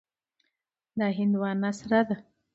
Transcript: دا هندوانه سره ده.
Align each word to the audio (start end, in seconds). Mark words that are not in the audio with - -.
دا 0.97 1.07
هندوانه 1.17 1.71
سره 1.79 1.99
ده. 2.07 2.15